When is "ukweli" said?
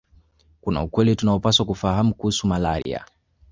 0.83-1.15